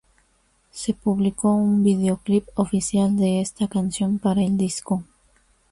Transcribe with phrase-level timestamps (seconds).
[0.71, 5.03] Se publicó un Videoclip oficial de esta canción para el disco.